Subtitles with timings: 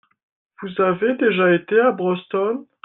[0.63, 2.65] Vous avez déjà été à Boston?